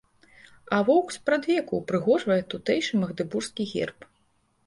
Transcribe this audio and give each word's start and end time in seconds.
А 0.75 0.77
воўк 0.87 1.11
спрадвеку 1.17 1.73
ўпрыгожвае 1.81 2.39
тутэйшы 2.53 2.93
магдэбургскі 3.05 3.63
герб. 3.73 3.99